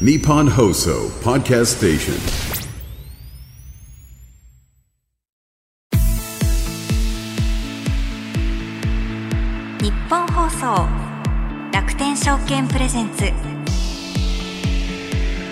[0.00, 2.14] Nippon Hoso Podcast Station.
[9.80, 10.88] 日本放送
[11.72, 13.26] 楽天証券プレゼンツ。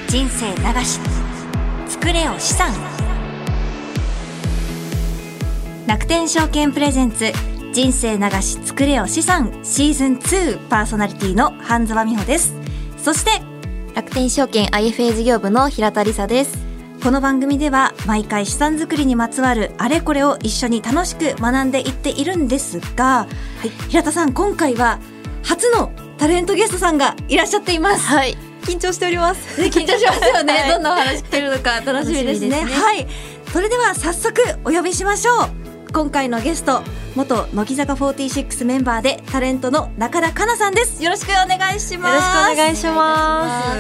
[0.09, 0.99] 人生流し
[1.87, 2.73] 作れよ資産。
[5.87, 7.31] 楽天証券プレゼンツ
[7.73, 9.53] 人生流し作れよ資産。
[9.63, 12.53] シーズン2パーソナリティの半沢美穂です。
[12.99, 13.52] そして
[13.95, 16.57] 楽天証券 IFA 事業部の平田理沙です
[17.03, 23.27] この番組では毎回資産作りにまつわるあれこれを一緒に楽しく学んでいっているんですが、は
[23.65, 24.99] い、平田さん今回は
[25.43, 28.07] 初のタレントゲストさんがいらっしゃっています。
[28.07, 29.61] はい緊張しております。
[29.61, 30.53] 緊張しますよね。
[30.53, 32.51] はいどんなお話聞けるのか楽しみですね。
[32.51, 33.07] 楽しみですねはい。
[33.53, 35.93] それでは早速お呼びしましょう。
[35.93, 36.85] 今回のゲスト、
[37.15, 41.03] 元乃木坂46メンバーでタレントの中田香奈さんです。
[41.03, 42.15] よろしくお願いします。
[42.15, 43.75] よろしくお願いしま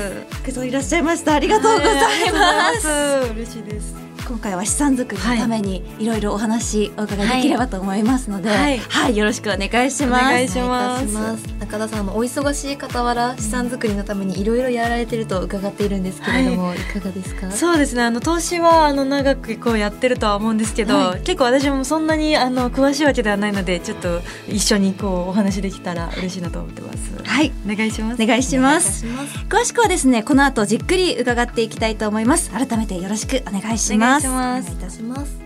[0.52, 0.66] す。
[0.66, 1.34] いらっしゃいました。
[1.34, 1.92] ありがとうござ
[2.26, 2.88] います。
[3.34, 3.94] 嬉しいです。
[4.32, 8.70] 今回は資産作りのためにいろいろお話お伺いできればと思いますので、は、は
[9.10, 10.24] いいよろしくお願いします。
[10.24, 10.98] お願いしま
[11.36, 11.46] す。
[11.60, 17.50] 中田さんのお忙しい傍ら資産作りのためにいろいろやられてると伺っているんですけれども、い、かがですか？
[17.50, 27.12] そうですねあの投資はあの長くこうやってるとは思うんですけど、は結構私もそんなにあの詳しいわけではないのでちょっと一緒にこうお話できたら嬉しいなと思ってます。
[27.22, 28.22] はい、お願いします。
[28.22, 29.04] お願いします。
[29.50, 34.70] 詳しくはですねこの後じっくり伺っていきたいと思います改めてよろしくお願いしますします。
[34.70, 35.42] お願いいたします。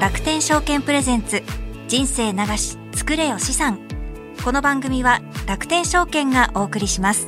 [0.00, 1.42] 楽天証券プレゼンツ
[1.88, 3.78] 人生流し作れよ資産。
[4.44, 7.26] この番組は楽天証券がお送りします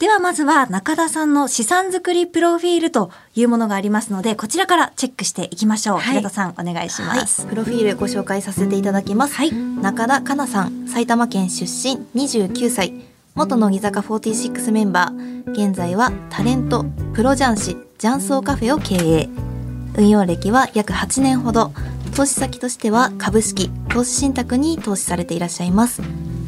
[0.00, 9.34] ではまずは中田さんの資産作りプロフィールというものがありますのでこちらからチェックしていきましょう、はい平田さんお願いします、プロフィールご紹介させていただきます。
[9.34, 12.94] はい中田香奈さん、埼玉県出身、29歳。
[13.34, 15.52] 元乃木坂46メンバー。
[15.52, 19.28] 現在はタレント、プロ雀士、雀荘カフェを経営。
[19.98, 21.72] 運用歴は約8年ほど。
[22.16, 26.00] 投資先としては株式、投資信託に投資されていらっしゃいます。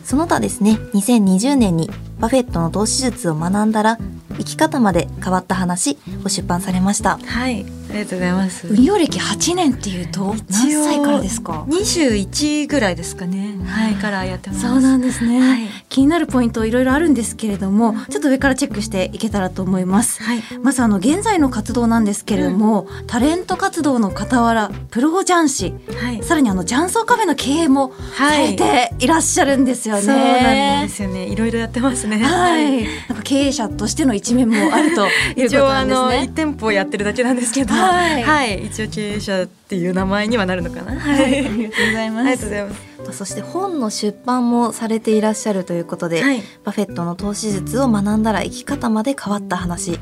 [0.04, 1.90] その他ですね、2020年に
[2.22, 3.98] バフェットの投資術を学んだら、
[4.38, 7.18] 生き方まで変わった話を出版されました。
[7.18, 8.68] はいありがとうございます。
[8.68, 13.58] 運用歴8年っていうと何歳からですか？21ぐらいですかね。
[13.66, 14.62] はいからやってます。
[14.62, 26.22] そうなんですね、はい気になるポイントいろいろあるんですけれどもちょっと上からチェックしていけたらと思います、はいまずあの現在の活動なんですけれども、タレント活動の傍らプロ雀士はい。
[26.22, 31.26] さらにあの雀荘カフェの経営もさはいれていらっしゃるんですよね、そうなんですよね。
[31.26, 32.11] いろいろやってますね。
[32.18, 35.06] はい、なんか経営者としての一面もあると
[35.36, 36.06] いうことなんですね。
[36.18, 38.64] の一店舗やってるだけなんですけど、はい。
[38.66, 40.92] 一応経営者っていう名前にはなるのかな。
[40.94, 41.42] ははい、あい。
[41.44, 42.28] りがとうございます。
[42.28, 42.91] ありがとうございます。
[43.10, 46.42] そして本の出版もされていらっしゃるということで、はい。
[46.64, 49.98] バフェットの投資術を学んだら生き方まで変わった話、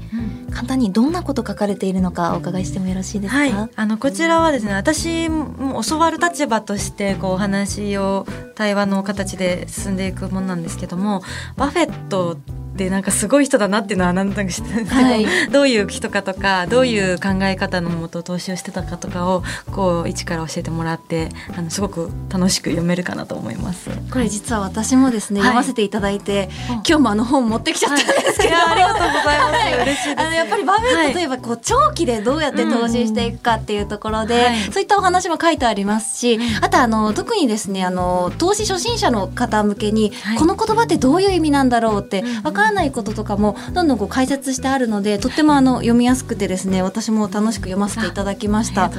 [0.50, 11.22] 簡単にどんなこと書かれているのかお伺いしてもよろしいですか、はい、あのこちらはですね私も教わる立場としてこうお話を対話の形で進んでいくものなんですけども
[11.56, 15.26] バフェットってなんかすごい人だなっていうのは何となく知ってるんですけど、はい。
[15.52, 19.42] どういう人かとかどういう考え方のもと投資をしてたかとかを
[19.72, 23.90] こう一から教えてもらってあのすごく楽しく読めるかなと思います。
[24.10, 25.48] これ実は私もですね、はい。
[25.48, 29.54] 読ませていただいて、今日もあの本持ってきちゃったんですけど、ありがとうございます。
[29.54, 30.20] は い嬉しいです。
[30.20, 31.06] あのやっぱりバフェッはい。
[31.08, 34.72] トといえばこう長期でどうやって投資していくかっていうところで、はい。
[34.72, 40.38] そういったお話も書いてありますし、あとあの特にですねあの投資初心者の方向けに、はい。
[40.38, 48.90] この言葉ってどういう意味なんだろうってわからないこととかもどんどんこう解説してあるのでとってもあの読みやすくてですね私も楽しく読ませていただきました。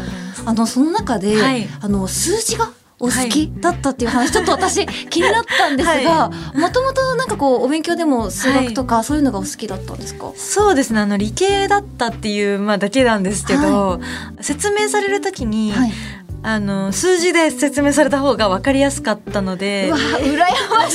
[0.46, 1.68] あのその中で、はい。
[1.82, 2.72] あの数字が
[3.02, 11.00] お好きだったっていう話、 ちょっと私気になったんですが、もともとなんかこうお勉強でも数学とかそういうのがお好きだったんですか、そうですね。
[11.02, 14.00] あの理系だったっていう、まあ、だけなんですけど、
[14.40, 15.94] 説明される時に、はい。
[16.44, 20.38] あの数字で説明された方が分かりやすかったのでうわ羨
[20.72, 20.90] ま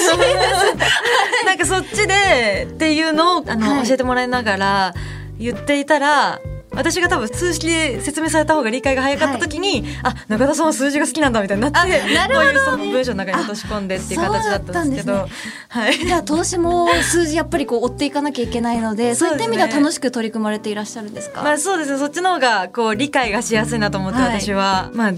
[3.16, 3.86] のをあの、はい。
[3.86, 4.94] 教えてもらいながら
[5.38, 6.40] 言っていたら
[6.76, 12.52] 私が多分数式で説明された方が理解が早かった時に、あ中田さんは数字が好きなんだみたいになってあなるほどね。
[12.52, 15.26] こういうその文章の中に落とし込んでっていう形だったんですけど
[15.68, 15.98] はい。
[15.98, 21.98] じゃあ投資も数字やっぱりこう追っていかなきゃいけないので そういった意味では楽しく取り組まれていらっしゃるんですか、まあそうですね。
[21.98, 24.40] そっちの方がこう理解がしやすいなと思ってはい。
[24.40, 25.12] 私は、まあ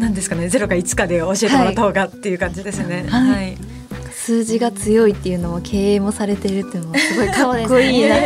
[0.00, 0.48] なんですかね。
[0.48, 3.06] ゼロか1かで教えてもらった方がっていう感じですね。
[3.08, 3.30] はい。
[3.30, 3.73] はい
[4.24, 8.18] 数字が強いっていうのも経営もされているっていうのもすごいかっこいいな。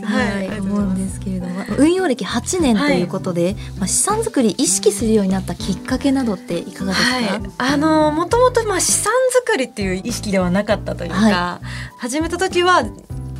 [0.00, 0.06] ね。
[0.06, 0.58] はい。
[0.58, 1.64] 思うんですけれども。
[1.78, 11.60] 運用歴8年ということで、まあ、資産作り意識するようになったきっかけなどっていかがですか、はい、あのもともとまあ資産作りっていう意識ではなかったというか、は
[11.98, 12.82] 始めた時は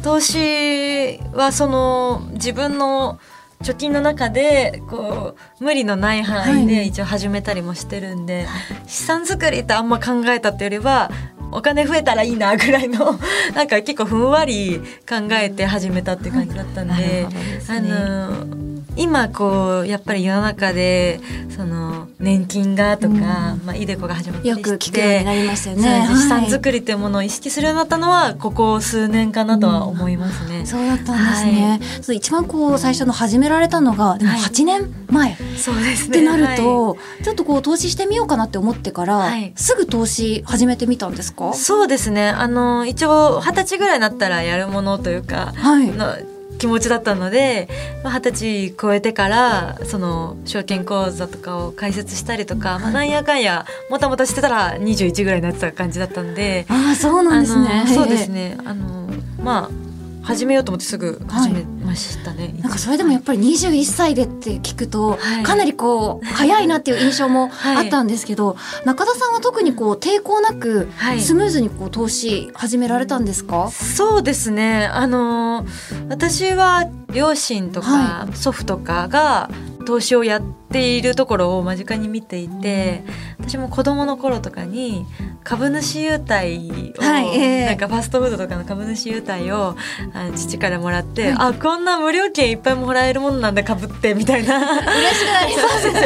[0.05, 3.19] 投資はその自分の
[3.63, 8.47] 貯金の中でこう無理のない範囲で一応始めたりもしてるんで、
[8.87, 11.11] 資産作りってあんま考えたっていうよりは
[11.53, 13.19] お金増えたらいいなぐらいの
[13.55, 21.21] なんか結構ふんわり考えて始めたって感じだったんで,、なるほどですあねの今こうやっぱり世の中で
[21.57, 26.07] その年金がとか、まあ、イデコが始まったりよく聞くようになりましたよね。
[26.09, 26.51] 資産はい。
[26.51, 30.67] 作りっていうものを意識するようになったのはここ数年かなとは思いますね。
[30.67, 31.81] そうだったんですね。
[32.03, 36.13] そう一番こう最初の始められたのがでもはい8年前っそうですね。
[36.19, 36.57] てなるはい。
[36.57, 39.53] と、ちょっとこう投資してみようかなって思ってから、はい。
[39.57, 41.53] すぐ投資始めてみたんですか？
[41.55, 42.29] そうですね。
[42.29, 45.87] あの一応二十歳ぐらいになったらやるものというか、はい。
[45.89, 46.15] の
[46.63, 47.69] 気持ちだったので
[48.05, 56.65] まあ二十、歳超えてからその証券口座とかを開設したりとか、まあ、なんやかんやもたもたしてたら21ぐらいになってた感じだったんで。
[56.69, 57.85] ああそうなんですね。
[57.93, 58.57] そうですね。
[58.65, 59.09] あの
[59.43, 59.82] まあ
[60.23, 65.43] 始めようと思ってすぐ始めましたね、なんかそれでもやっぱり21歳でって聞くと、はい。
[65.43, 67.87] かなりこう早いなっていう印象も はい。
[67.87, 71.21] あったんですけど、中田さんは特にこう抵抗なく、はい。
[71.21, 73.71] スムーズにこう投資始められたんですか？
[73.71, 74.87] そうですね。
[74.87, 75.67] あの
[76.09, 79.51] 私は両親とかは祖父とかが
[79.85, 83.05] 投資をやっているところを間近に見ていて
[83.41, 85.05] 私も子供の頃とかに
[85.45, 87.67] 株主優待を、はいええ。
[87.67, 89.77] なんかファストフードとかの株主優待を
[90.15, 91.35] あの父からもらって、はい。
[91.51, 94.59] あこんな無料券いっぱいもらえるものなんだ株ってみたいな。
[94.59, 96.03] 嬉しくなり そうですよそう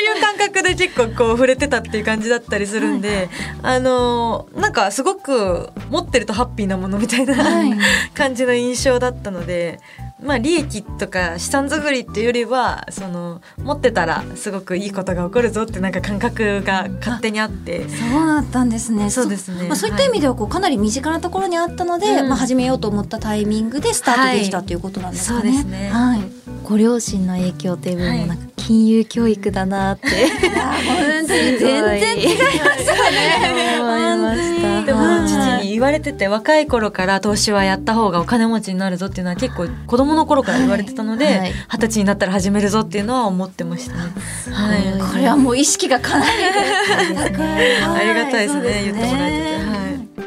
[0.00, 3.28] いう感覚で結構こう触れてたっていう感じだったりするんで、
[3.62, 7.72] あのなんかすごく持ってるとハッピーなものみたいな、はい。
[8.14, 9.80] 感じの印象だったので。
[10.22, 17.88] まあ利益とか資産作りっていうよりはその持ってたらすごくいいことが起こるぞってなんか感覚が勝手にあって。
[17.88, 19.10] そうだったんですね。
[19.10, 19.28] そう。
[19.28, 19.68] ですね。
[19.68, 22.28] まあ、そういった意味ではこうかなり身近なところにあったので、うん。
[22.28, 25.42] まあ始めようと思ったタイミングでスタートできたということなんですかね。
[25.42, 25.90] そうですね。
[25.90, 26.20] はい。
[26.64, 34.84] ご両親の影響という部分はいもなんか金融教育だなって、本当に全然違いますよね。
[34.86, 44.12] でもはい父に言われてて若い頃から投資はやった方がお金持ちになるぞっていうのは結構子供の頃から言われてたので二十、はい歳になったら始めるぞっていうのは思ってましたね。
[44.52, 44.82] はい。
[45.12, 46.30] これはもう意識がかなり
[47.14, 47.46] 高い。
[47.82, 48.62] ありがたいですね。
[48.62, 49.69] そう言ってもらえてて、はい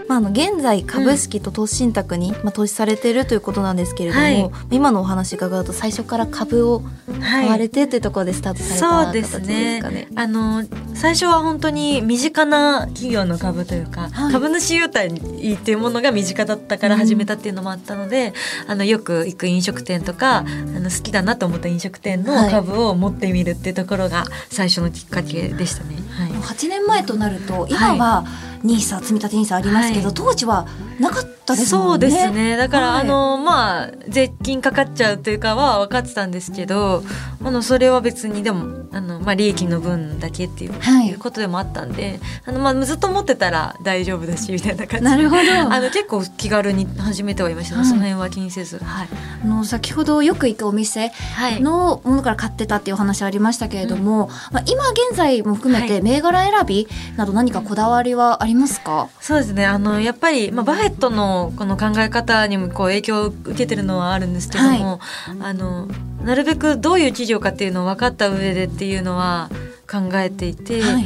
[0.07, 4.51] まあ、あの現在株式と投資信託に、まあ、投資されているということなんですけれども、はい。
[4.71, 6.83] 今のお話伺うと最初から株を
[7.21, 9.81] 買われてというところでスタートされたそう形ですですね。
[9.81, 10.07] かね。
[10.15, 10.63] あの
[10.93, 14.33] 最初は本当に身近な企業の株というか、はい。
[14.33, 18.33] 株主優待っていうものが身近だったから始めたっていうのもあったので、
[18.67, 25.95] あのよく行く飲食店とかあの好きだなと思った飲食店の株を持ってみるっていうところが最初のきっかけでしたね。
[26.09, 26.31] はい。
[26.31, 28.25] 8年前となると今は
[28.63, 30.13] ニーサ積み立てニーサありますけど、はい。
[30.13, 30.67] 当時は
[30.99, 31.89] なかったですもんね。
[31.89, 32.57] そうですね。
[32.57, 33.01] だから、はい。
[33.01, 37.03] あのまあ税金かかっちゃうというかは分かってたんですけど
[37.43, 41.07] あのそれは別にでもあの、まあ、利益の分だけっていう,、はい。
[41.07, 45.01] いうことでもあったんであの、まあ、ずっと持ってたら大丈夫だしみたいな感じで。
[45.01, 45.73] なるほど。
[45.73, 47.89] あの結構気軽に始めてはいましたね、はい。
[47.89, 48.77] その辺は気にせず。
[48.77, 49.07] はい、
[49.43, 56.01] あの先ほどよく行くお店はい、のものから買ってたっていうお話ありましたけれども、まあ、今現在も含めてはい。
[56.03, 56.87] 銘柄選び
[57.17, 59.65] など何かこだわりはありますか、そうですね。
[59.65, 64.99] あのやっぱり、まあ、バフェットのこの考え方にもこう影響を受けてるのはあるんですけども、
[65.41, 65.87] あの
[66.23, 69.49] なるべくどういう企業かっていうのを分かった上でっていうのは
[69.89, 71.05] 考えていて、はい。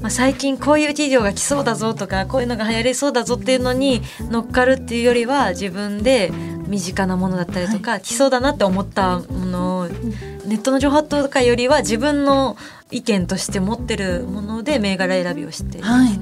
[0.00, 6.32] まあ、最近こういう企業が来そうだぞとかこういうのが流行りそうだぞっていうのに乗っかるっていうよりは自分で
[6.66, 9.88] 身近なものだったりとか、来そうだなって思ったものを
[10.52, 12.58] ネットの情報とかよりは自分の
[12.90, 16.20] 意見として持ってるもので銘柄選びをしていますね。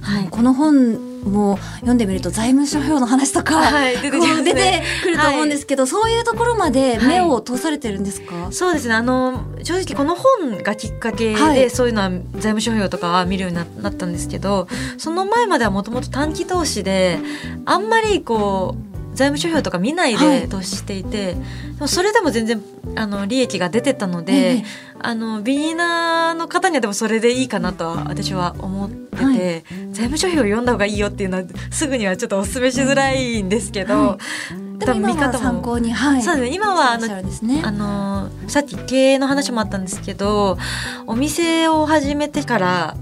[0.00, 0.28] はい。
[0.30, 4.42] この本も読んでみると財務諸表の話とか、はい出てね。
[4.44, 8.94] 出てくると思うんですけど、そういうところまで目を通されてるんですか、そうですね。
[8.94, 11.68] あの正直この本がきっかけで、はい。
[11.68, 12.22] そういうのは財
[12.54, 17.18] 務諸表とかは見るようにななったんですけどその前まではもともと短期投資で
[17.66, 20.42] あんまりこう財務諸表とか見ないはい。
[20.42, 21.36] で投資していて、で
[21.80, 22.62] もそれでも全然
[22.94, 24.64] あの利益が出てたので、ええ。
[24.98, 29.36] あのビギナーの方にはでもそれでいいかなとは私は思ってて、はい。
[29.92, 34.18] 財務諸表を読んだ方がいいよっていうのはすぐにはちょっとお勧めしづらいんですけど、は
[34.78, 36.54] でも今は見方も参考に、はい、そうですね。
[36.54, 37.62] 今はあのね。
[37.64, 40.58] あのさっき経営の話もあったんですけど
[41.06, 42.96] お店を始めてから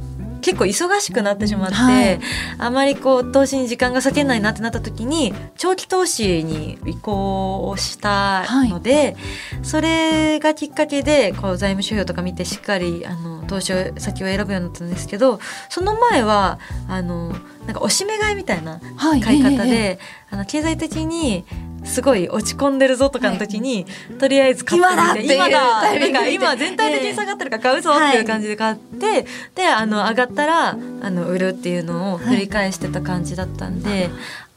[0.44, 2.20] 結構忙しくなってしまって、はい。
[2.58, 9.16] あまりこう投資に時間が割けないなってなった時に長期投資に移行をしたので、
[9.62, 16.58] それがきっかけでこう財務指標とか見てしっかりあの投資先を選ぶようになったんですけどその前は
[16.88, 17.30] あの
[17.66, 19.22] なんかおしめ買いみたいなはい。
[19.22, 19.98] 買い方で、えええ。
[20.30, 21.46] あの経済的に
[21.84, 23.86] すごい落ち込んでるぞとかの時に、
[24.18, 24.82] とりあえず買っ
[25.14, 34.10] てみて今だ今だ今全体的に下がってるから買うぞっていう感じで買って、であの上がったらあの売るっていうのを繰り返してた感じだったんで、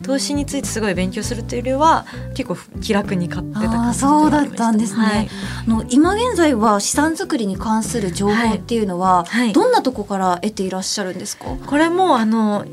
[0.04, 2.06] 投資についてすごい勉強するっていうよりは
[2.36, 5.30] 結構気楽に買ってた感じそうだったんですね、はい。
[5.68, 9.46] あの今現在は資産作りに関する情報っていうのは、はい。
[9.46, 9.54] はい。
[9.54, 11.46] どんなとこから得ていらっしゃるんですか？
[11.66, 12.66] これもあの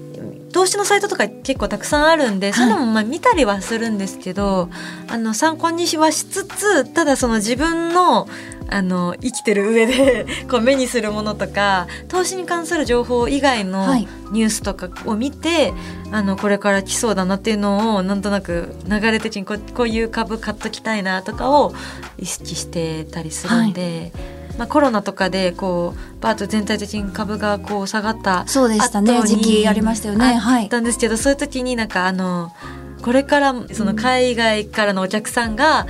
[0.55, 4.71] 投資のサイトとか結構たくさんあるんで、そういうのもまあ見たりはするんですけど
[5.09, 8.29] あの参考にはしつつただその自分の
[8.69, 15.73] あの生きてる上で こう目にするものとか投資に関する情報以外のはいニュースとかを見て、
[16.11, 21.73] あのこれから来そうだなっていうのをなんとなく流れ的にこうこういう株買っときたいなとかを
[22.17, 24.13] 意識してたりするんで。
[24.59, 30.35] まあ、コロナとかでこうバーッと全体的に株がこう下がったそうでしたね時期ありましたよね。
[30.37, 30.67] あはい。
[30.67, 32.53] ったんですけど、そういう時になんかあの
[33.03, 35.87] これからその海外からのお客さんが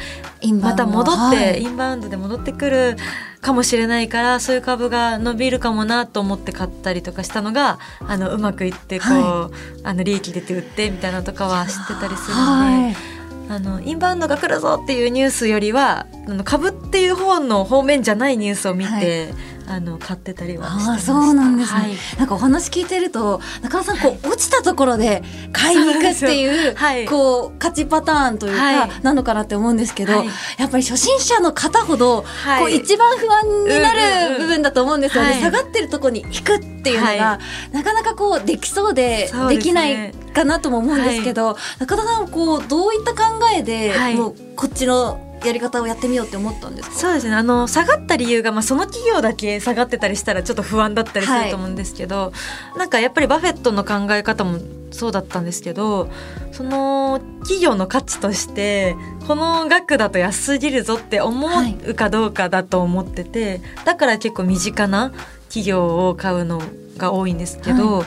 [0.60, 1.62] また戻って、はい。
[1.62, 2.96] インバウンドで戻ってくる
[3.40, 9.50] かもしれないからそういう株が伸びるかもなと思って買ったりとかしたのがあのうまくいってこう、は
[9.84, 12.42] あの利益出て売ってみたいなのとかは知ってたりするんで。
[12.42, 13.13] はい
[13.48, 19.32] あのインバウンドが来るぞっていうニュースよりはあの株っていう方の方面じゃないニュースを見て、
[19.66, 21.92] あの買ってたりはしてまそうなんですね、はい。
[22.18, 27.06] なんかお話聞いてると中尾さんこう落ちたところで買いに行くっていうはい。
[27.06, 28.90] こう勝ちパターンというか、はい。
[29.02, 30.26] なのかなって思うんですけど、はい。
[30.58, 32.62] やっぱり初心者の方ほど、はい。
[32.62, 35.40] こう一番不安になうんうんうんる部分だと思うんですよね、はい。
[35.40, 37.40] 下がってるとこに引くっていうのが、は
[37.72, 44.16] なかなかこうできそうでできないかなとも思うんですけど、中田さんはこうどういった考えで、はい。
[44.16, 46.96] もうこっちのやり方をやってみようって思ったんですか？
[46.96, 47.34] そうですね。
[47.34, 52.32] あの下がった理由が、まあ、その企業だけ下がってたりしたらちょっと不安だったりすはいると思うんですけど、
[52.76, 54.58] なんかやっぱりバフェットの考え方も
[54.90, 56.08] そうだったんですけど
[56.52, 58.94] その企業の価値として
[59.26, 61.48] この額だと安すぎるぞって思
[61.88, 65.12] うかどうかだと思ってて、だから結構身近な
[65.48, 66.62] 企業を買うの
[66.96, 68.04] が多いんですけど、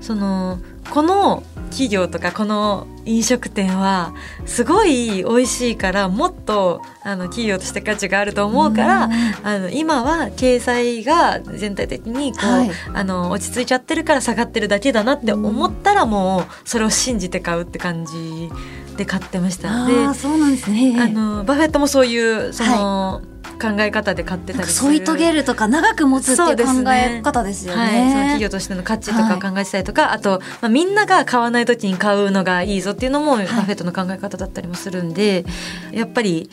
[0.00, 0.58] その
[0.90, 4.14] この企業とかこの飲食店は
[4.46, 9.12] すごい美味しいからもっとあの企業として価値があると思うから、うん。
[9.46, 12.70] あの今は経済が全体的にこう、はい。
[12.94, 18.50] あの落ち着いちゃってるから下がってるだけだなって思ったらもうそれを信じて買うって感じ
[18.96, 20.14] で買ってました。
[20.14, 20.96] そうなんですね。
[21.00, 23.22] あのバフェットもそういうその、
[23.58, 24.90] 考え方で買ってたりする。
[24.90, 27.80] 添い遂げるとか長く持つっていう考え方ですよね。
[27.80, 35.44] はい、その企業としての価値とか考えてたりとか、あと、まあ、みんなが買わない時に買うのがいいぞっていうのもバフェットの考え方だったりもするんで、
[35.92, 36.50] やっぱり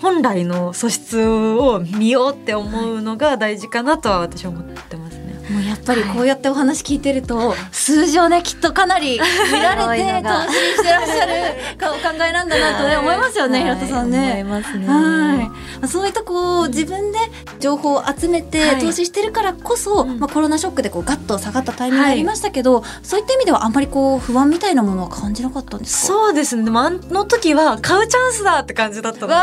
[0.00, 5.03] 本来の素質を見ようって思うのが大事かなとは私は思ってます。
[5.03, 5.03] ね。
[5.50, 9.20] もうやっぱりこうやってお話聞いてると、数字をねきっとかなり
[9.52, 14.30] 見られて 投資してらっしゃるかお考えなんだなとね思いますよね、平田さんね。
[14.44, 14.86] 思いますね。
[14.86, 14.94] は
[15.34, 17.18] い、まあそういったこう自分で
[17.60, 18.78] 情報を集めてはい。
[18.78, 20.18] 投資してるからこそ、うん。
[20.18, 26.14] まあ、コロナショックでこうガッと下がったタイミングがありましたけど、そういった意味ではあんまりこう不安みたいなものは感じなかったんですか？
[26.14, 26.64] そうですね。
[26.64, 29.34] でもあの時は買うチャンスだって感じだったので。
[29.34, 29.40] も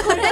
[0.00, 0.28] うこれが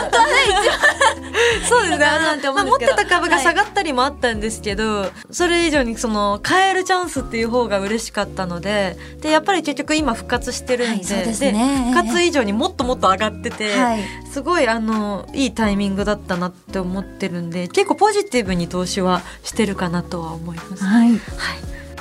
[0.00, 0.32] 本当はね
[1.68, 1.98] そうですね。
[1.98, 20.84] だなって思まあ、持ってた株が下がったりもあったんですけど、それ以上にその買えるチャンスっていう方が嬉しかったので、でやっぱり結局今復活してるんで、はいですね復活以上にもっともっと上がってて、はいすごいあのいいタイミングだったなって思ってるんで、結構ポジティブに投資はしてるかなとは思います。
[20.84, 21.10] はい。
[21.10, 21.18] はい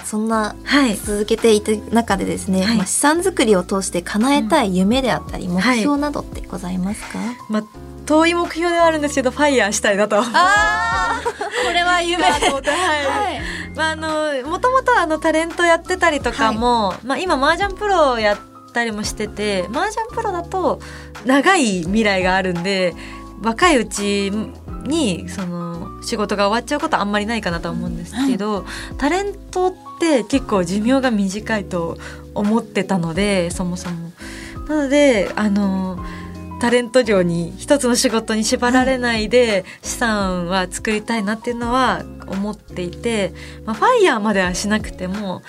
[0.05, 0.95] そんなはい。
[0.97, 7.17] 続けていく中でですね、はいまあ、資産作りを通して叶えたい夢であったり、目はい標などってございますか、
[7.49, 7.63] まあ
[8.05, 10.19] 遠い目標ではあるんですけど、ファイヤーしたいなと。
[10.19, 11.21] ああ
[11.65, 13.41] これは夢と思って はいはい
[13.75, 18.37] まあ、あのもともとあのタレントやってたりとかも、まあ、今麻雀プロやっ
[18.71, 20.79] たりもしてて麻雀プロだと
[21.25, 22.95] 長い未来があるんで
[23.41, 24.31] 若いうち
[24.85, 28.65] にその仕事が終わっちゃうことはあんまりないかなとは思うんですけど、
[28.97, 31.97] タレントって結構寿命が短いと
[32.33, 34.11] 思ってたのでそもそも。
[34.67, 35.99] なのであの
[36.59, 43.33] タレント業に一つの仕事に縛られないで資産は作りたいなっていうのは思っていて、
[43.65, 45.41] まあ、ファイヤーまではしなくても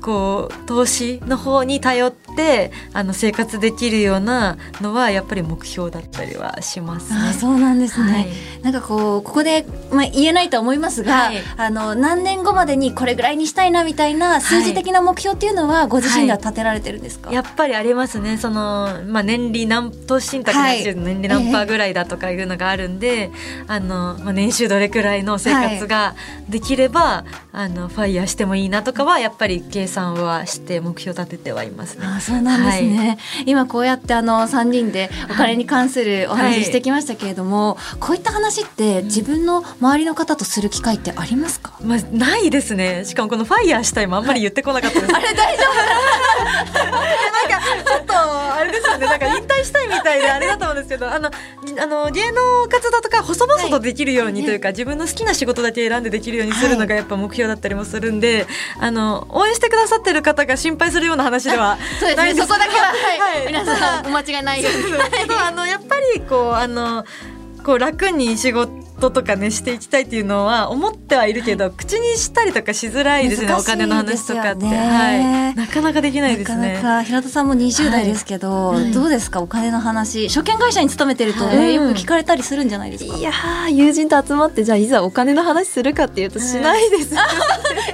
[0.00, 7.18] こう投資の方に頼ってあの生活できるようなのはやっぱり目標だったりはしますね。
[7.30, 8.28] あそうなんですね、はい。
[8.62, 11.42] なんかこうここで、まあ、言えないとは思いますが、はい。
[11.56, 18.38] あの何年後までにこれぐらいにしたいなみたいな数字的な目標っていうのはご自身では立てられてるんですか、やっぱりありますね。
[18.38, 23.30] その、まあ、年利何投資信託年利何パーぐらいだとかいうのがあるんで、
[23.66, 26.14] あのまあ、年収どれくらいの生活が
[26.48, 32.06] できれば、あのファイヤーしてもいいなとかはやっぱり計算はして目標立ててはいますね。
[32.06, 43.04] あそうなんですね、今こうやってあの3人でお金に関するお話してきましたけれども、こういった話って自分の周りの方とする機会ってありますか、まあ、ないですね。
[43.04, 45.64] しかもこのファイヤーしたいもあんまり言ってこなかったです、あれ大丈
[46.50, 49.06] なんかちょっとあれですよね。
[49.06, 51.30] なんか引退したいみたいであれだと思うんですけどあの
[51.78, 58.46] あの芸能活動とか細々とできるようにというか、自分の好きな仕事だけ選んでできるようにするのがやっぱ目標だったりもするんで、
[58.78, 62.34] あの応援してくださってる方が心配するような話では夫そうですね。
[62.34, 63.20] そこだけは、はい。
[63.20, 63.46] はい。
[63.48, 65.34] 皆さんお間違いないように。
[65.34, 67.04] あのやっぱりこうあの
[67.64, 76.74] こう楽に仕事とかねしていきたいっていうのは思ってはいるけど、口にしたりとかしづらいですね難しいお金の話とかって、はい、なかなかできないですね。
[76.74, 83.32] なかなか平田さんも20代ですけど、はいどうですかお金の話証券会社に勤めてると、はいよく聞かれたりするんじゃないですかいや
[83.70, 87.14] 友人と集まってじゃあいざお金の話するかっていうとしないです、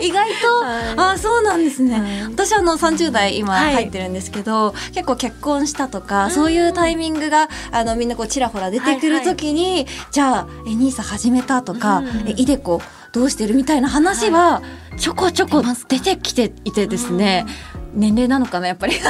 [0.01, 12.07] 意外と、はいあそうなんですね、はい私あの30代今入ってるんですけど、結構結婚したとか、そういうタイミングがあのみんなこうちらほら出てくる時に、じゃあえニーサ始めたとか、うん。
[12.29, 12.81] えイデコ
[13.13, 14.63] どうしてるみたいな話は
[14.99, 17.47] ちょこちょこ出てきていてですね、
[17.97, 18.95] 年齢なのかなやっぱり。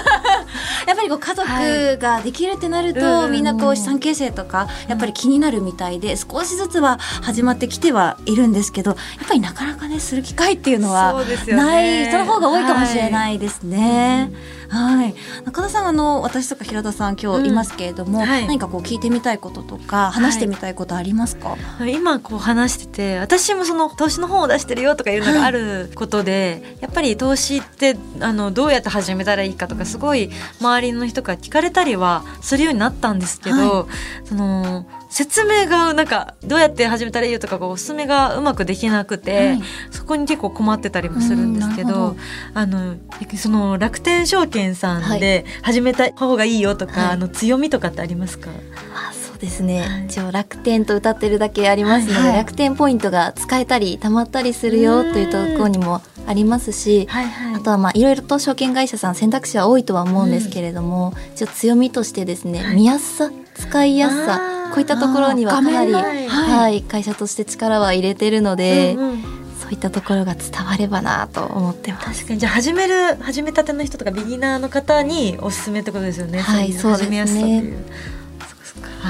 [0.87, 14.31] やっぱりこう家族ができるってなると、うんみんなこう資産形成とかやっぱり気になるみたいで少しずつは始まってきてはいるんですけどやっぱりなかなかねする機会っていうのはない人の方が多いかもしれないですね。
[14.69, 15.15] はい、
[15.45, 18.47] 中田さんあの私とか平田さん今日いますけれども、うんはい。
[18.47, 21.57] 何かこう聞いてみたいこととか話してみたいことありますか、
[21.89, 30.31] 今こう話してて私もその投資の本を出してるよとかいうのがあることで、やっぱり投資ってあのどうやって始めたらいいかとかすごい
[30.61, 33.87] 周りの人から聞かれたりはするようになったんですけど、は
[34.25, 39.61] その説明がなんかどうやって始めたらいいよとかおすすめがうまくできなくて、はい。
[39.91, 42.17] そこに結構困ってたりもするんですけど,、うん
[42.55, 42.97] あの
[43.37, 47.11] その楽天証券さんで始めた方がいいよとか、はい。
[47.13, 48.51] あの強みとかってありますか、
[48.95, 50.07] あそうですね、はい。
[50.07, 52.29] 一応楽天と歌ってるだけありますので、はい。
[52.29, 52.37] はい。
[52.39, 57.27] 楽天ポイントが使えたり貯まったりするよというところにもありますしはい。
[57.27, 62.77] はとはまあいろいろと証券会社さん選択肢は多いとは思うんですけれども、一応強みとしてですね、はい。
[62.77, 66.79] 見やすさ使いやすさこういったところにはかなり、ははい。
[66.79, 69.23] い会社として力は入れてるので、うんうん。
[69.61, 72.21] そういったところが伝わればなと思ってます。
[72.21, 72.39] 確かに。
[72.39, 76.39] じゃあ始める始めたての人とかビギナーの方におすすめってことですよね。
[76.39, 77.75] はいいそうですね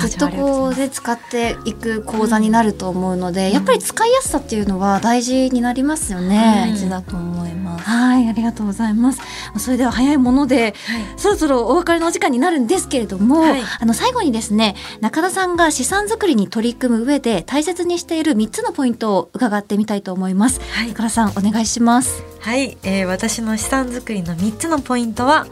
[0.00, 6.64] ずっとこうで使っていく講座になると思うので、やっぱり使いやすさっていうのは大事になりますよね。
[6.68, 7.84] うん大事だと思います。
[7.84, 9.20] はい、ありがとうございます。
[9.58, 10.74] それでは早いもので、
[11.16, 20.60] そろそろお別れのお時間になるんですけれども、はいあの最後にですね、中田さんが資産作りに取り組む上で大切にしている3つのポイントを伺ってみたいと思います。
[20.72, 22.22] はい中田さん、お願いします。
[22.40, 25.46] はい、えー私の資産作りの3つのポイントは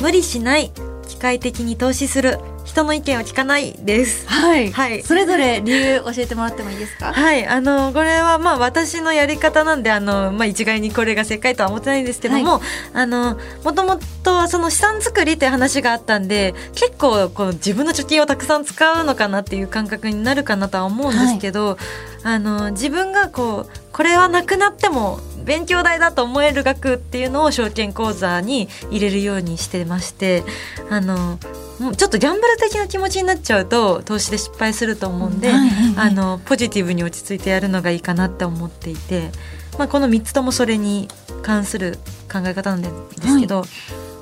[0.00, 0.72] 無理しない
[1.10, 2.38] 機械的に投資する。
[2.62, 4.28] 人の意見を聞かないです。
[4.28, 4.70] はい。
[4.70, 5.02] はい。
[5.02, 7.12] それぞれ理由教えてもらってもいいですか？
[7.12, 12.60] はい、あのこれはまあ私のやり方なんであの、まあ、一概にこれが正解とは思ってないんですけども、
[12.92, 21.76] あのもともとはその資産作りっていう話があったんで結構こう自分の貯金をたくさん使うのかなっていう感覚になるかなとは思うんですけど、
[22.22, 25.18] あの自分がこうこれはなくなっても
[25.50, 30.44] 勉強代だと思える額っていうのを証券口座に入れるようにしてまして
[30.90, 31.40] あの
[31.80, 36.08] もうちょっとギャンブル的な気持ちになっちゃうと投資で失敗すると思うんで、はいはいはい。
[36.08, 39.32] あのポジティブに落ち着いてやるのがいいかなって思っていて、
[39.76, 41.08] まあ、この3つともそれに
[41.42, 41.98] 関する
[42.32, 42.88] 考え方なんで
[43.26, 43.64] すけど、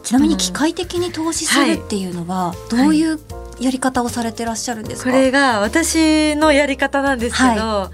[0.04, 3.20] ちなみに機械的に投資するっていうのは、どういう
[3.60, 7.90] やり方をされてらっしゃるんですか、これが私のやり方なんですけど、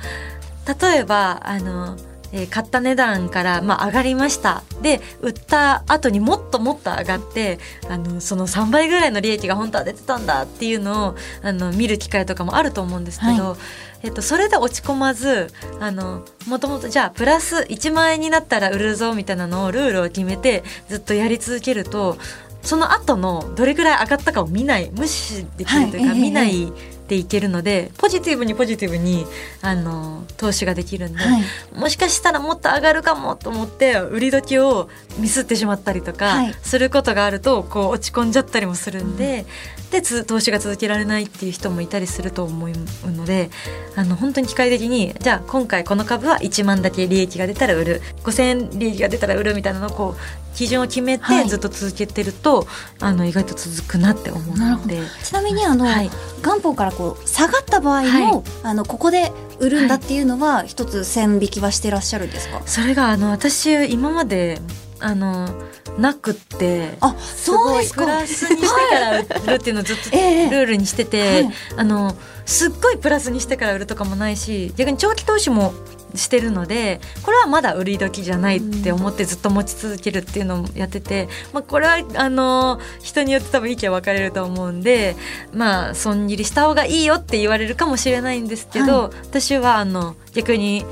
[0.80, 1.96] 例えばあの、
[2.34, 4.62] えー買った値段から、まあ、上がりました。
[4.82, 13.56] で売った後にもっともっと上がってあのその3倍ぐらいの利益が本当は出てたんだっていうのをあの見る機会とかもあると思うんですけど、
[14.02, 22.18] えっと、それで落ち込まずあのもともとじゃあプラス1万円になったら売るぞみたいなのをルールを決めてずっとやり続けると
[22.64, 24.90] その後のどれぐらい上がったかを見ない。
[24.94, 26.16] 無視できるというか、はい。
[26.16, 26.22] ええ。
[26.22, 26.72] 見ない
[27.04, 29.26] っていけるのでポジティブにポジティブに
[29.60, 31.42] あの投資ができるんで、はい。
[31.74, 34.88] もしかしたらもっと上がるかもと思って売り時を
[35.18, 36.54] ミスってしまったりとか、はい。
[36.62, 39.44] することがあるとこう落ち込んじゃったりもするんで、
[39.90, 43.50] でつ投資が続けられないっていう人もいたりすると思うので
[43.94, 48.02] あの本当に機械的にじゃあ今回この株は1万だけ利益が出たら売る。
[48.24, 51.48] 5,000円利益が出たら売るみたいなのをこう基準を決めてはい。
[51.48, 52.66] ずっと続けてると、
[53.00, 55.00] あの意外と続くなって思うので。
[55.22, 56.10] ちなみにあの、はい。
[56.44, 58.42] 元本からこう下がった場合も、はい。
[58.62, 64.60] あのここで売るんだっていうのは一つ線引きはしてらっしゃるんですか、それがあの私今まで
[65.00, 65.48] あの
[65.98, 71.54] なくってあすそうですプラスにしてから売るっていうのをずっとル ええールにしてて、はい。
[71.76, 75.72] あのすっごいプラスにしてから売るとかもないし逆に長期投資も
[76.14, 85.16] してるのでこれはまだ売り時じゃないって思ってずっと持ち続けるっていうのもやってて、まあ、これはあの人によって多分意見分かれると思うんで
[85.52, 90.84] まあ損切りした方がいいよって言われるかもしれないんですけど、私はあの逆に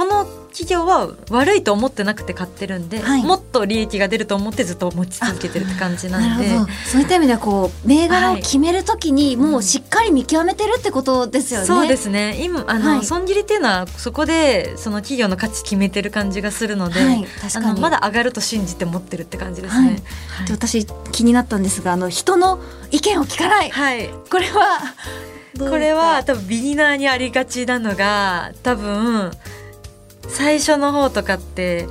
[0.00, 3.22] この企業は悪いと思ってなくて買ってるんで、はい。
[3.22, 6.48] もっと利益が出ると思ってずっと持ち続けてるって感じなんで。
[6.90, 11.66] そういった意味ではこう銘柄を決めるときにもうしっかり見極めてるってことですよね。
[11.66, 12.42] そうですね。
[12.42, 13.04] 今あの、はい。
[13.04, 17.26] 損切りっていうのはそこでその企業の価値決めてる感じがするので、はい。
[17.26, 17.66] 確かに。
[17.66, 19.84] あのまだ上がると信じて持ってるって感じですはい。
[19.90, 20.02] ね。
[20.46, 22.58] で私気になったんですがあの人の
[22.90, 23.70] 意見を聞かない。
[23.70, 24.78] はい、これは
[25.58, 29.30] これは多分ビギナーにありがちなのが多分
[30.30, 31.86] 最初の方とかって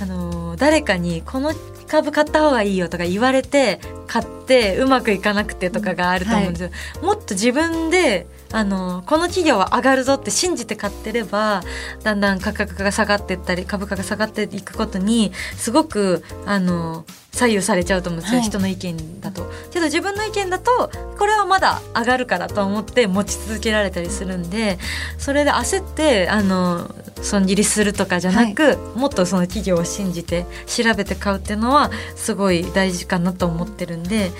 [0.00, 1.52] あの誰かにこの
[1.86, 6.70] 株買った方がいいよとか言われて買ってうまくいかなくてとかがあると思うんですよ、
[7.02, 8.26] もっと自分で
[8.56, 11.62] あのこの企業は上がるぞって信じて買ってれば
[12.02, 19.50] だんだん価格が下がっていったり株価が下がっていくことにすごくあの左右されちゃうと思うんですよ、はい人の意見だと。
[19.72, 24.78] けど自分の意見だとこれはまだ上がるからと思って持ち続けられたりするんで
[25.18, 34.30] それで焦ってあの損切りするとかじゃなく、もっとその企業を信じて調べて買うっていうのはすごい大事かなと思ってるんで。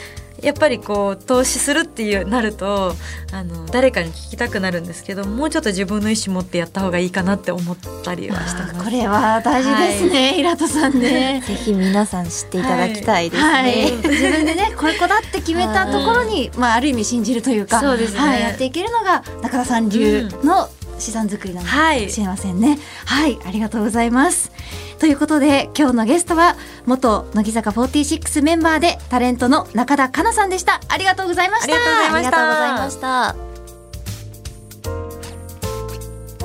[0.42, 2.94] やっぱりこう投資するっていうなると
[3.32, 8.84] あの誰かに聞きたくなるんですけどもうちょっと自分の意思持ってやった方がいいかなって思ったりはしてます。
[8.84, 11.42] これは大事ですね、平田さんね。
[11.46, 13.48] ぜひ皆さん知っていただきたいですね。
[13.48, 22.78] はい、自分でね これこだって決めたところに、まあ、ある意味信じるというかそうですねはい、やっていけるのが中田さん流の資産作りなのかはいもしれませんね。
[23.04, 24.50] はい、ありがとうございます。
[24.98, 26.56] ということで今日のゲストは
[26.86, 30.80] 元乃木坂46メンバーでタレントの中田香奈さんでした。
[30.88, 31.74] ありがとうございました。
[31.74, 33.46] ありがとうございましたありがとうございました。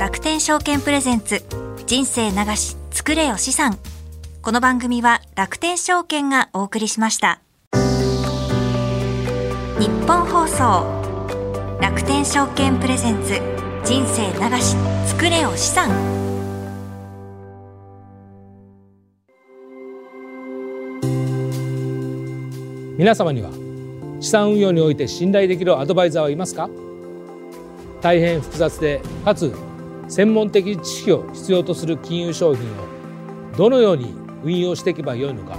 [0.02, 1.44] 楽天証券プレゼンツ
[1.86, 3.78] 人生流し作れよ資産
[4.42, 7.40] この番組は楽天証券がお送りしました
[9.78, 14.76] 日本放送楽天証券プレゼンツ人生流し
[15.08, 15.90] 作れよ資産。
[22.96, 23.50] 皆様には
[24.20, 26.70] 資産運用において信頼できるアドバイザーはいますか？
[28.02, 29.52] 大変複雑でかつ
[30.08, 32.68] 専門的知識を必要とする金融商品を
[33.58, 34.14] どのように
[34.44, 35.58] 運用していけばよいのか？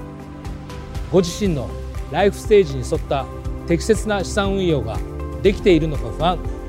[1.10, 1.68] ご自身の
[2.12, 3.26] ライフステージに沿った
[3.66, 4.96] 適切な資産運用が
[5.42, 6.61] できているのか不安。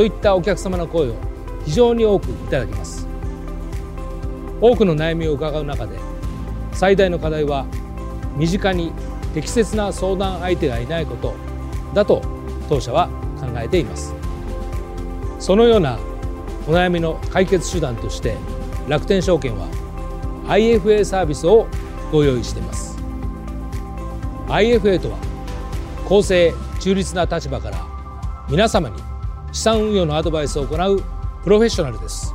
[0.00, 1.14] といったお客様の声を
[1.66, 3.06] 非常に多くいただきます。
[4.58, 5.98] 多くの悩みを伺う中で
[6.72, 7.66] 最大の課題は
[8.34, 8.92] 身近に
[9.34, 11.34] 適切な相談相手がいないこと
[11.92, 12.22] だと
[12.70, 14.14] 当社は考えています。
[15.38, 15.98] そのような
[16.66, 18.38] お悩みの解決手段として
[18.88, 19.68] 楽天証券は
[20.46, 21.66] IFA サービスを
[22.10, 22.96] ご用意しています。
[24.46, 25.18] IFA とは
[26.08, 27.86] 公正中立な立場から
[28.48, 29.09] 皆様に
[29.52, 31.02] 資産運用のアドバイスを行う
[31.42, 32.34] プロフェッショナルです。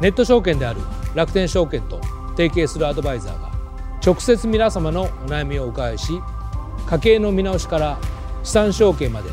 [0.00, 0.80] ネット証券である
[1.14, 3.50] 楽天証券と提携するアドバイザーが
[4.04, 6.20] 直接皆様のお悩みをお伺いし
[6.86, 7.98] 家計の見直しから
[8.42, 9.30] 資産承継まで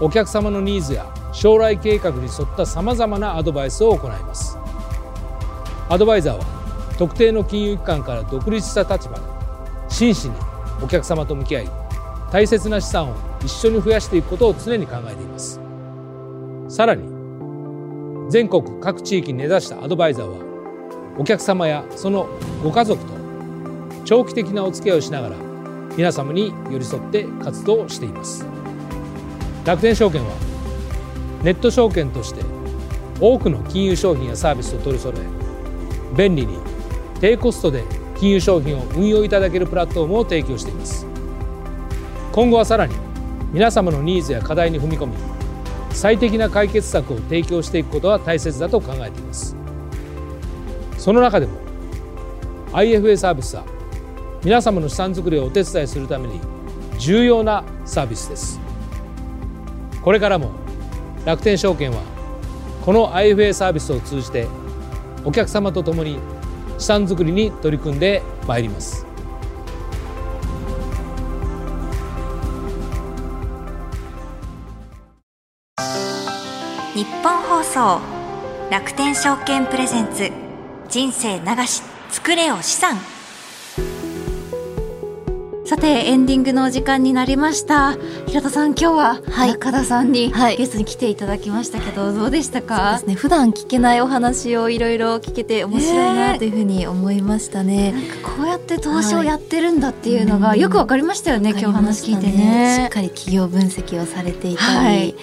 [0.00, 4.58] お客様のニーズや将来計画に沿ったさまざまなアドバイスを行います。
[5.88, 6.44] アドバイザーは
[6.98, 9.22] 特定の金融機関から独立した立場で
[9.88, 10.34] 真摯に
[10.82, 11.70] お客様と向き合い
[12.30, 15.60] 大切な資産を一緒に増やしていくことを常に考えています。
[16.68, 17.08] さらに
[18.30, 20.36] 全国各地域に根ざしたアドバイザーは
[21.18, 22.28] お客様やその
[22.62, 23.14] ご家族と
[24.04, 25.36] 長期的なお付き合いをしながら
[25.96, 28.44] 皆様に寄り添って活動しています。
[29.64, 30.30] 楽天証券は
[31.42, 32.42] ネット証券として
[33.20, 36.58] 多くの金融商品やサービスを取り揃え便利に
[37.20, 37.82] 低コストで
[38.16, 41.07] 金融商品を運用いただけるプラットフォームを提供しています。
[42.32, 42.94] 今後はさらに
[43.52, 45.14] 皆様のニーズや課題に踏み込み
[45.90, 49.56] 最適な解決策を提供していくことは大切だと考えています。
[50.96, 51.58] その中でも
[52.72, 53.64] IFA サービスは
[54.44, 56.40] 皆様の資産作りをお手伝いするために
[56.98, 58.60] 重要なサービスです。
[60.02, 60.50] これからも
[61.24, 62.02] 楽天証券は
[62.84, 64.46] この IFA サービスを通じて
[65.24, 66.18] お客様と共に
[66.78, 69.07] 資産作りに取り組んでまいります。
[76.98, 78.00] 日本放送
[78.72, 80.32] 楽天証券プレゼンツ
[80.88, 81.80] 人生流し
[82.10, 82.96] 作れよ資産。
[85.64, 87.94] さてエンディングのお時間になりました。
[88.26, 89.52] 平田さん今日ははい。
[89.52, 90.56] 中田さんにはい。
[90.56, 93.14] ゲストに来ていただきましたけど、どうでしたそうかですね。
[93.14, 97.92] 普段聞けないお話をいろいろ聞けて面白いねなというふうに思いましたね。
[97.92, 105.14] なんかこうやって投資をやってるんだっていうのがはいよくわかりましたよね、今日話聞いてわかりましっかり企業分析をされていたり、はい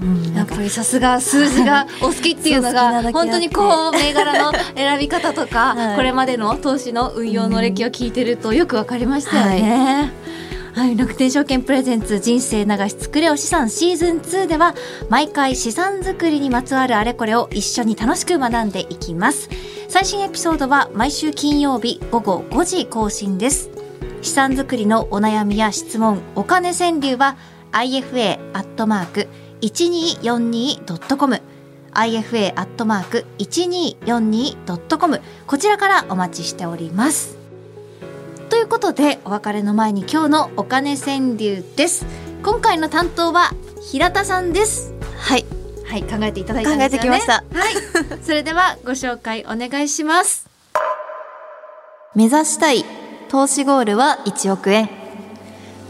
[0.00, 5.96] うん、なんかやっぱりさすが数字がお好きっていうのが本当にこう銘柄の選び方とか、 はい。
[5.96, 10.12] これまでの投資の運用の歴を聞いてるとよくわかりましたよね。
[10.74, 14.74] はい、楽天証券プレゼンツ人生流し作れお資産シーズン2では
[15.10, 19.50] 毎回資産作りにまつわるあれこれを一緒に楽しく学んでいきます。
[19.88, 23.68] 最新エピソードは毎週金曜日午後5時更新です。
[24.22, 27.36] 資産作りのお悩みや質問お金川柳は
[27.72, 29.28] IFA アットマーク
[29.62, 31.40] 1242.com
[31.92, 37.36] IFA アットマーク 1242.com こちらからお待ちしております。
[38.50, 42.04] ということでお別れの前に今日のお金川柳です。
[42.42, 44.92] 今回の担当は平田さんです。
[45.16, 45.44] はい。
[45.86, 46.98] はい考えていただいたんですよね。
[46.98, 47.44] 考えてきました。
[47.54, 47.74] はい。
[48.24, 50.46] それではご紹介お願いします。
[52.14, 52.84] 目指したい
[53.28, 54.90] 投資ゴールは1億円。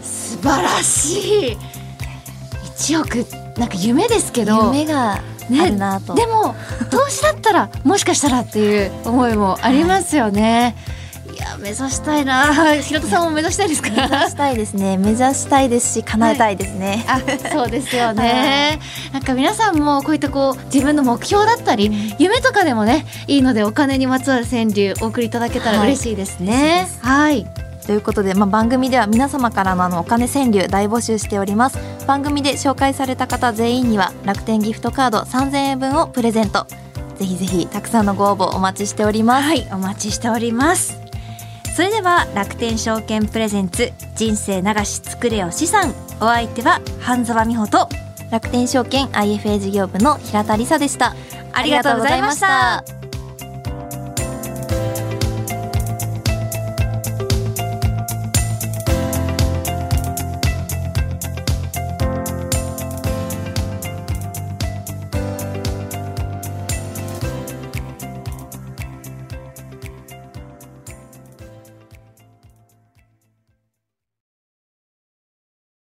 [0.02, 1.56] 素晴らしい。
[2.76, 5.20] 1億なんか夢ですけど夢があ
[5.66, 6.54] るなと、でも
[6.90, 10.74] 投資だったらもしかしたらっていう思いもありますよね、
[11.34, 12.54] い、や目指したいな。
[12.80, 13.90] 平田さんも目指したいですか？
[13.90, 14.96] 目指したいですね。
[14.96, 18.78] 目指したいですし叶えたいですね、あそうですよね、
[19.12, 26.88] なんか皆さんもこういったこう自分の目標だったり、夢とかでもねいいのでお金にまつわる川柳お送りいただけたらはい嬉しいですね。
[27.02, 27.46] はい
[27.92, 31.78] ということで、まあ、番組では皆様からのあのお金川柳大募集しております。
[32.06, 36.66] 番組で紹介された方全員には楽天ギフトカード3000円分をプレゼント。
[37.16, 40.98] ぜひぜひたくさんのご応募お待ちしております、はい、お待ちしております。
[41.76, 45.92] それでは楽天証券プレゼンツ人生流し作れよ資産。
[46.18, 47.90] お相手は半沢美穂と
[48.30, 51.14] 楽天証券 IFA 事業部の平田理沙でした
[51.52, 52.46] ありがとうございました。
[52.46, 53.01] ありがとうございました